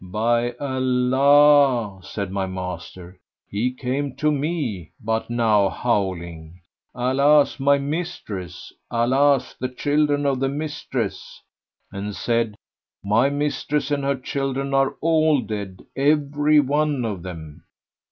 '''"By 0.03 0.53
Allah," 0.59 2.01
said 2.01 2.31
my 2.31 2.47
master, 2.47 3.19
"he 3.47 3.71
came 3.71 4.15
to 4.15 4.31
me 4.31 4.93
but 4.99 5.29
now 5.29 5.69
howling, 5.69 6.59
'Alas, 6.95 7.59
my 7.59 7.77
mistress! 7.77 8.73
Alas, 8.89 9.53
the 9.59 9.69
children 9.69 10.25
of 10.25 10.39
the 10.39 10.49
mistress!', 10.49 11.43
and 11.91 12.15
said, 12.15 12.55
'My 13.03 13.29
mistress 13.29 13.91
and 13.91 14.03
her 14.03 14.15
children 14.17 14.73
are 14.73 14.95
all 15.01 15.39
dead, 15.41 15.83
every 15.95 16.59
one 16.59 17.05
of 17.05 17.21
them!'" 17.21 17.63